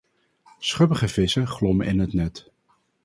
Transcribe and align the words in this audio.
Schubbige 0.59 1.07
vissen 1.07 1.45
glommen 1.47 1.87
in 1.87 1.99
het 1.99 2.13
net. 2.13 2.51